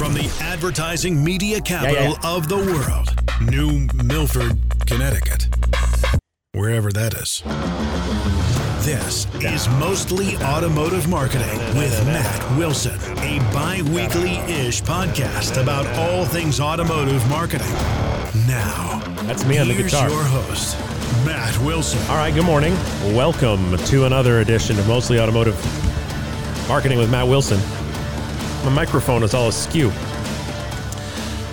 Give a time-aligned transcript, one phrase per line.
[0.00, 2.34] From the advertising media capital yeah.
[2.34, 3.14] of the world,
[3.50, 5.46] New Milford, Connecticut.
[6.52, 7.42] Wherever that is.
[8.82, 16.24] This is Mostly Automotive Marketing with Matt Wilson, a bi weekly ish podcast about all
[16.24, 17.70] things automotive marketing.
[18.48, 20.08] Now, That's me on the guitar.
[20.08, 20.78] your host,
[21.26, 22.00] Matt Wilson.
[22.08, 22.72] All right, good morning.
[23.14, 25.58] Welcome to another edition of Mostly Automotive
[26.68, 27.60] Marketing with Matt Wilson.
[28.64, 29.90] My microphone is all askew.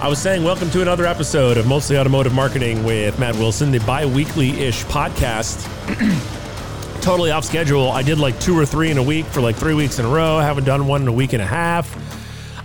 [0.02, 3.80] I was saying, welcome to another episode of Mostly Automotive Marketing with Matt Wilson, the
[3.80, 5.64] bi weekly ish podcast.
[7.02, 7.90] totally off schedule.
[7.92, 10.10] I did like two or three in a week for like three weeks in a
[10.10, 10.36] row.
[10.36, 11.96] I haven't done one in a week and a half.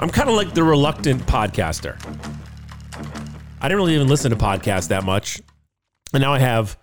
[0.01, 1.97] I'm kind of like the reluctant podcaster.
[3.61, 5.41] I didn't really even listen to podcasts that much.
[6.13, 6.77] And now I have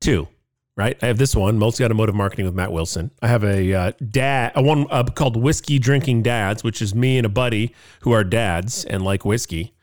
[0.00, 0.26] two,
[0.76, 0.96] right?
[1.02, 3.10] I have this one, Mostly automotive marketing with Matt Wilson.
[3.20, 7.18] I have a uh, dad, a one uh, called Whiskey Drinking Dads, which is me
[7.18, 9.74] and a buddy who are dads and like whiskey.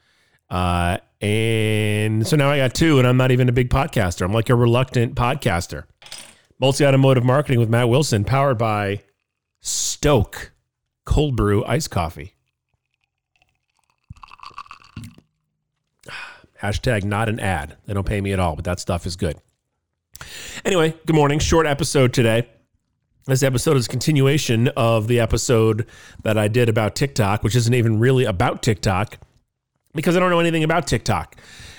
[0.49, 4.23] Uh, and so now I got two, and I'm not even a big podcaster.
[4.23, 5.83] I'm like a reluctant podcaster.
[6.59, 9.03] Mostly automotive marketing with Matt Wilson, powered by
[9.61, 10.51] Stok
[11.05, 12.33] Cold Brew Iced Coffee.
[16.61, 17.77] Hashtag not an ad.
[17.85, 19.39] They don't pay me at all, but that stuff is good.
[20.65, 21.39] Anyway, good morning.
[21.39, 22.45] Short episode today.
[23.25, 25.85] This episode is a continuation of the episode
[26.23, 29.19] that I did about TikTok, which isn't even really about TikTok
[29.93, 31.37] because I don't know anything about TikTok.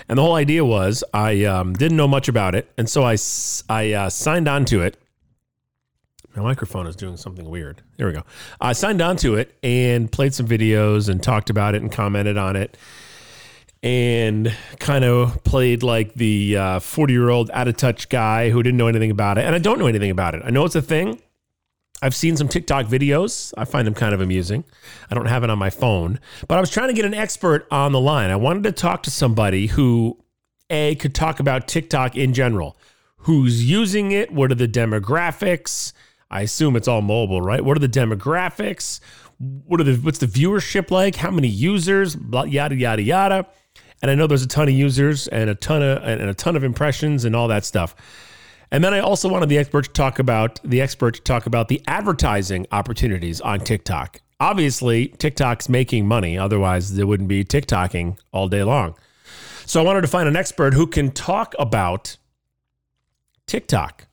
[0.09, 2.73] And the whole idea was I um, didn't know much about it.
[2.79, 3.15] And so I
[3.93, 4.97] uh, signed on to it.
[6.35, 7.83] My microphone is doing something weird.
[7.99, 8.23] There we go.
[8.63, 12.39] I signed on to it and played some videos and talked about it and commented
[12.39, 12.79] on it
[13.83, 18.63] and kind of played like the uh, 40 year old out of touch guy who
[18.63, 19.45] didn't know anything about it.
[19.45, 20.43] And I don't know anything about it.
[20.45, 21.21] I know it's a thing.
[22.03, 23.53] I've seen some TikTok videos.
[23.59, 24.65] I find them kind of amusing.
[25.11, 27.67] I don't have it on my phone, but I was trying to get an expert
[27.71, 28.31] on the line.
[28.31, 30.19] I wanted to talk to somebody who,
[30.71, 32.77] A, could talk about TikTok in general.
[33.25, 34.33] Who's using it?
[34.33, 35.93] What are the demographics?
[36.31, 37.63] I assume it's all mobile, right?
[37.63, 39.01] What are the demographics?
[39.39, 41.17] What are the what's the viewership like?
[41.17, 42.17] How many users?
[42.17, 43.47] Blah, yada yada yada.
[44.03, 46.57] And I know there's a ton of users and a ton of and a ton
[46.57, 47.95] of impressions and all that stuff.
[48.71, 51.69] And then I also wanted the expert to talk about the expert to talk about
[51.69, 54.21] the advertising opportunities on TikTok.
[54.39, 58.95] Obviously, TikTok's making money, otherwise they wouldn't be TikToking all day long.
[59.67, 62.17] So I wanted to find an expert who can talk about
[63.47, 64.07] TikTok.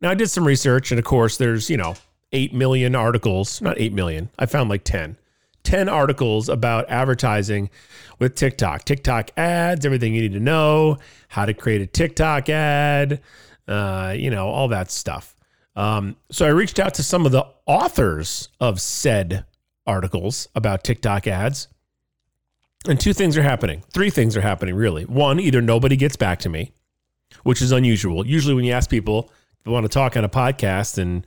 [0.00, 1.96] Now I did some research and of course there's, you know,
[2.32, 4.30] 8 million articles, not 8 million.
[4.38, 5.16] I found like 10.
[5.64, 7.70] 10 articles about advertising
[8.18, 8.84] with TikTok.
[8.84, 10.98] TikTok ads, everything you need to know,
[11.28, 13.20] how to create a TikTok ad,
[13.66, 15.34] uh, you know, all that stuff.
[15.76, 19.44] Um, so I reached out to some of the authors of said
[19.86, 21.68] articles about TikTok ads.
[22.88, 23.82] And two things are happening.
[23.92, 25.04] Three things are happening, really.
[25.04, 26.72] One, either nobody gets back to me,
[27.42, 28.26] which is unusual.
[28.26, 29.30] Usually, when you ask people
[29.64, 31.26] they want to talk on a podcast and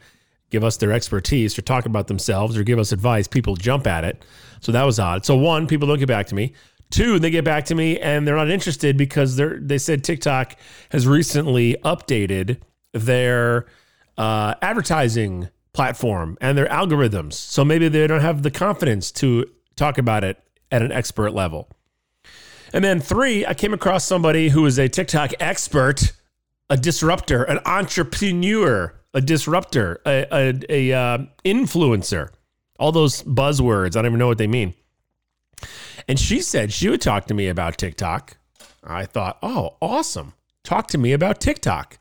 [0.52, 4.04] give us their expertise or talk about themselves or give us advice, people jump at
[4.04, 4.24] it.
[4.60, 5.26] So that was odd.
[5.26, 6.54] So one, people don't get back to me.
[6.92, 10.58] Two, they get back to me and they're not interested because they're they said TikTok
[10.90, 12.60] has recently updated
[12.94, 13.66] their
[14.18, 17.34] uh, advertising platform and their algorithms.
[17.34, 19.46] So maybe they don't have the confidence to
[19.78, 20.38] talk about it
[20.70, 21.70] at an expert level.
[22.74, 26.14] And then three, I came across somebody who is a TikTok expert,
[26.70, 32.30] a disruptor, an entrepreneur, a disruptor, a, a, a uh, influencer.
[32.80, 34.74] All those buzzwords, I don't even know what they mean.
[36.08, 38.38] And she said she would talk to me about TikTok.
[38.84, 40.34] I thought, oh, awesome.
[40.64, 41.98] Talk to me about TikTok.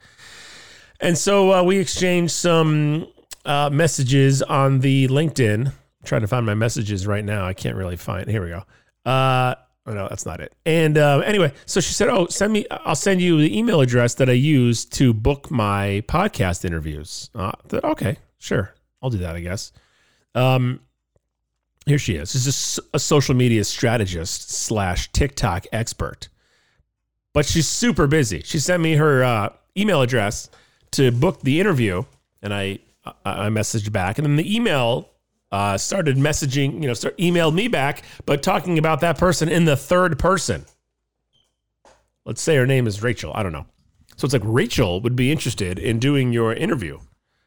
[1.00, 3.08] And so uh, we exchanged some
[3.44, 5.66] uh, messages on the LinkedIn.
[5.66, 5.72] I'm
[6.04, 7.46] trying to find my messages right now.
[7.46, 8.28] I can't really find.
[8.28, 8.62] Here we go.
[9.10, 9.54] Uh,
[9.86, 10.54] oh no, that's not it.
[10.64, 12.66] And uh, anyway, so she said, "Oh, send me.
[12.70, 17.52] I'll send you the email address that I use to book my podcast interviews." Uh,
[17.68, 19.36] thought, okay, sure, I'll do that.
[19.36, 19.72] I guess.
[20.34, 20.80] Um,
[21.86, 22.30] here she is.
[22.30, 26.28] She's a social media strategist slash TikTok expert,
[27.32, 28.42] but she's super busy.
[28.44, 30.50] She sent me her uh, email address
[30.92, 32.04] to book the interview,
[32.42, 32.78] and I
[33.24, 35.08] I messaged back, and then the email
[35.52, 39.64] uh, started messaging, you know, start emailed me back, but talking about that person in
[39.64, 40.64] the third person.
[42.24, 43.32] Let's say her name is Rachel.
[43.34, 43.66] I don't know.
[44.16, 46.98] So it's like Rachel would be interested in doing your interview.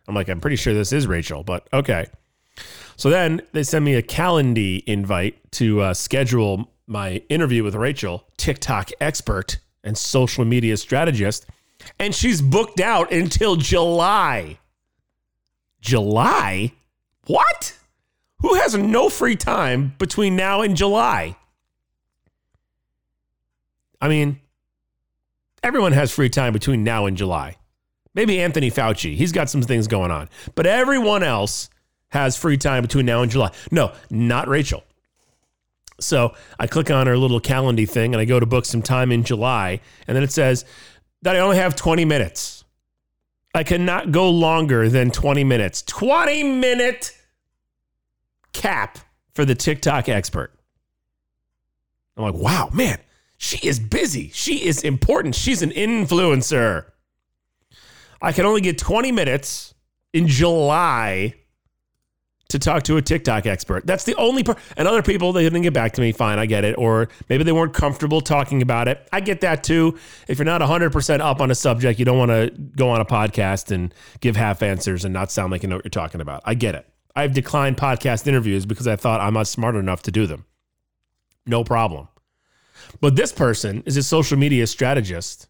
[0.07, 2.07] I'm like, I'm pretty sure this is Rachel, but okay.
[2.97, 8.25] So then they send me a Calendly invite to uh, schedule my interview with Rachel,
[8.37, 11.45] TikTok expert and social media strategist,
[11.99, 14.59] and she's booked out until July.
[15.79, 16.73] July?
[17.27, 17.77] What?
[18.63, 21.35] Has no free time between now and July?
[23.99, 24.39] I mean,
[25.61, 27.57] everyone has free time between now and July.
[28.15, 31.69] Maybe Anthony Fauci, he's got some things going on, but everyone else
[32.11, 33.51] has free time between now and July.
[33.69, 34.85] No, not Rachel.
[35.99, 39.11] So I click on her little calendar thing and I go to book some time
[39.11, 40.63] in July, and then it says
[41.21, 42.63] that I only have 20 minutes.
[43.53, 45.81] I cannot go longer than 20 minutes.
[45.81, 47.11] 20 minute
[48.63, 48.97] cap
[49.33, 50.57] for the TikTok expert.
[52.15, 52.97] I'm like, wow, man,
[53.37, 54.29] she is busy.
[54.33, 55.35] She is important.
[55.35, 56.85] She's an influencer.
[58.21, 59.73] I can only get 20 minutes
[60.13, 61.33] in July
[62.47, 63.85] to talk to a TikTok expert.
[63.85, 64.59] That's the only part.
[64.77, 66.13] And other people, they didn't get back to me.
[66.13, 66.77] Fine, I get it.
[66.77, 69.05] Or maybe they weren't comfortable talking about it.
[69.11, 69.97] I get that too.
[70.29, 73.05] If you're not 100% up on a subject, you don't want to go on a
[73.05, 76.43] podcast and give half answers and not sound like you know what you're talking about.
[76.45, 76.87] I get it.
[77.15, 80.45] I've declined podcast interviews because I thought I'm not smart enough to do them.
[81.45, 82.07] No problem.
[82.99, 85.47] But this person is a social media strategist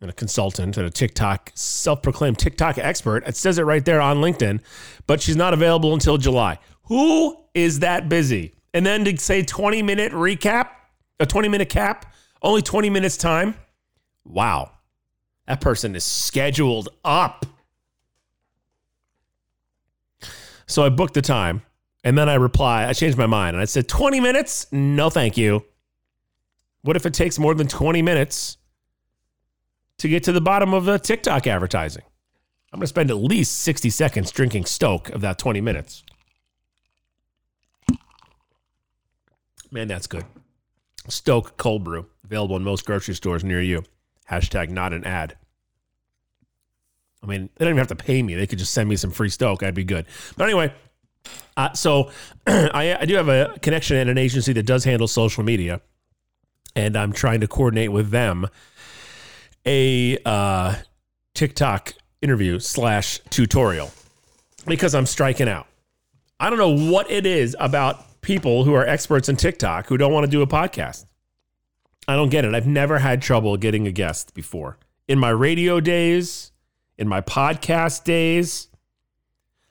[0.00, 3.26] and a consultant and a TikTok self proclaimed TikTok expert.
[3.26, 4.60] It says it right there on LinkedIn,
[5.06, 6.58] but she's not available until July.
[6.84, 8.54] Who is that busy?
[8.74, 10.70] And then to say 20 minute recap,
[11.20, 13.54] a 20 minute cap, only 20 minutes time.
[14.24, 14.72] Wow.
[15.46, 17.46] That person is scheduled up.
[20.66, 21.62] So I booked the time
[22.02, 24.66] and then I reply, I changed my mind and I said, 20 minutes?
[24.72, 25.64] No, thank you.
[26.82, 28.58] What if it takes more than 20 minutes
[29.98, 32.02] to get to the bottom of the TikTok advertising?
[32.72, 36.02] I'm going to spend at least 60 seconds drinking Stok of that 20 minutes.
[39.70, 40.24] Man, that's good.
[41.08, 43.84] Stok cold brew, available in most grocery stores near you.
[44.30, 45.36] Hashtag not an ad.
[47.24, 48.34] I mean, they don't even have to pay me.
[48.34, 49.62] They could just send me some free Stok.
[49.62, 50.06] I'd be good.
[50.36, 50.72] But anyway,
[51.56, 52.10] uh, so
[52.46, 55.80] I, I do have a connection at an agency that does handle social media,
[56.76, 58.46] and I'm trying to coordinate with them
[59.64, 60.76] a uh,
[61.34, 63.90] TikTok interview slash tutorial
[64.66, 65.66] because I'm striking out.
[66.38, 70.12] I don't know what it is about people who are experts in TikTok who don't
[70.12, 71.06] want to do a podcast.
[72.06, 72.54] I don't get it.
[72.54, 74.78] I've never had trouble getting a guest before.
[75.08, 76.52] In my radio days,
[76.98, 78.68] in my podcast days,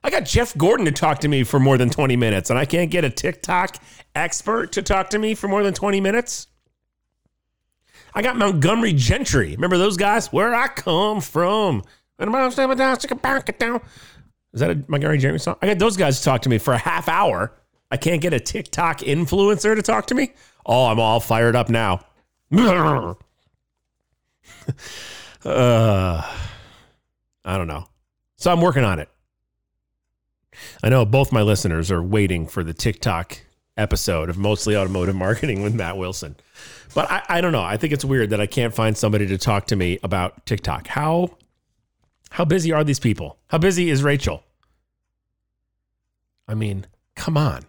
[0.03, 2.65] I got Jeff Gordon to talk to me for more than 20 minutes, and I
[2.65, 3.77] can't get a TikTok
[4.15, 6.47] expert to talk to me for more than 20 minutes.
[8.13, 9.51] I got Montgomery Gentry.
[9.55, 10.31] Remember those guys?
[10.31, 11.83] Where I come from.
[14.53, 15.55] Is that a Montgomery Gentry song?
[15.61, 17.53] I got those guys to talk to me for a half hour.
[17.89, 20.33] I can't get a TikTok influencer to talk to me.
[20.65, 22.05] Oh, I'm all fired up now.
[25.45, 26.35] uh,
[27.45, 27.87] I don't know.
[28.37, 29.09] So I'm working on it.
[30.83, 33.39] I know both my listeners are waiting for the TikTok
[33.77, 36.35] episode of Mostly Automotive Marketing with Matt Wilson.
[36.93, 37.63] But I, I don't know.
[37.63, 40.87] I think it's weird that I can't find somebody to talk to me about TikTok.
[40.87, 41.37] How
[42.29, 43.37] how busy are these people?
[43.47, 44.43] How busy is Rachel?
[46.47, 47.63] I mean, come on.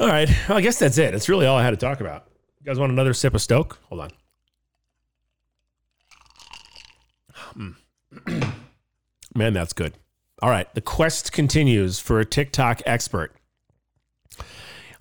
[0.00, 0.28] All right.
[0.48, 1.12] Well, I guess that's it.
[1.12, 2.26] That's really all I had to talk about.
[2.60, 3.78] You guys want another sip of Stok?
[3.88, 4.10] Hold on.
[7.56, 7.74] Mm.
[9.34, 9.94] Man, that's good.
[10.40, 10.72] All right.
[10.74, 13.34] The quest continues for a TikTok expert.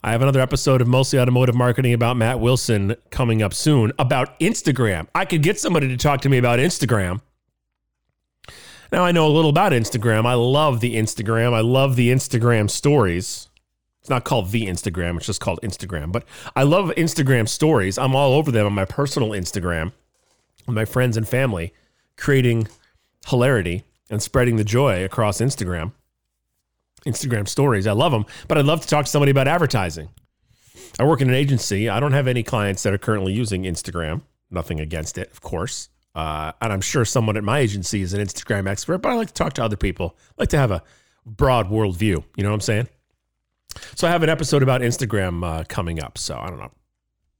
[0.06, 4.38] I have another episode of Mostly Automotive Marketing about Matt Wilson coming up soon about
[4.40, 5.08] Instagram.
[5.16, 7.22] I could get somebody to talk to me about Instagram.
[8.92, 10.26] Now I know a little about Instagram.
[10.26, 11.54] I love the Instagram.
[11.54, 13.50] I love the Instagram stories.
[14.02, 16.12] It's not called the Instagram, it's just called Instagram.
[16.12, 16.26] But
[16.58, 17.98] I love Instagram stories.
[17.98, 19.94] I'm all over them on my personal Instagram
[20.68, 21.74] with my friends and family,
[22.18, 22.68] creating
[23.28, 25.94] hilarity and spreading the joy across Instagram.
[27.06, 27.88] Instagram stories.
[27.88, 30.10] I love them, but I'd love to talk to somebody about advertising.
[31.00, 31.90] I work in an agency.
[31.90, 34.22] I don't have any clients that are currently using Instagram.
[34.52, 35.90] Nothing against it, of course.
[36.16, 39.30] Uh, and I'm sure someone at my agency is an Instagram expert, but I like
[39.30, 40.16] to talk to other people.
[40.38, 40.84] I like to have a
[41.26, 42.24] broad world view.
[42.36, 42.88] You know what I'm saying?
[43.96, 46.18] So I have an episode about Instagram uh, coming up.
[46.18, 46.72] So I don't know,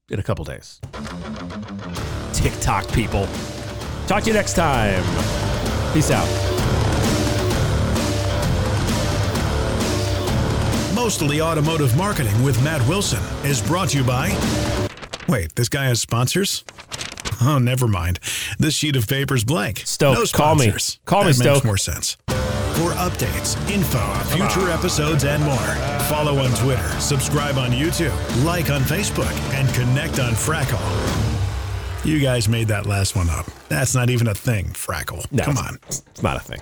[0.10, 0.82] in a couple days.
[2.34, 3.28] TikTok people.
[4.08, 5.04] Talk to you next time.
[5.94, 6.28] Peace out.
[10.94, 14.30] Mostly Automotive Marketing with Matt Wilson is brought to you by.
[15.28, 16.64] Wait, this guy has sponsors?
[17.42, 18.20] Oh, never mind.
[18.58, 19.80] This sheet of paper's blank.
[19.86, 20.72] Stok, no call me.
[21.06, 22.16] Call me, that makes more sense.
[22.28, 24.00] For updates, info,
[24.36, 25.58] future episodes, and more,
[26.08, 28.14] follow on Twitter, subscribe on YouTube,
[28.46, 31.33] like on Facebook, and connect on Frackle.
[32.04, 33.46] You guys made that last one up.
[33.70, 35.26] That's not even a thing, Frackle.
[35.32, 35.80] No, Come on.
[35.88, 36.60] It's not a thing.